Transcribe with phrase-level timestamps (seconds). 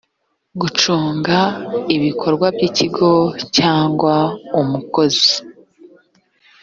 [0.59, 1.37] gucunga
[1.95, 3.11] ibikorwa by’ikigo
[3.55, 4.15] cyangwa
[4.61, 5.31] umukozi